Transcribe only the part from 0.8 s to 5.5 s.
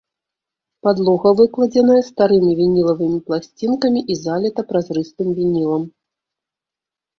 Падлога выкладзеная старымі вінілавымі пласцінкамі і заліта празрыстым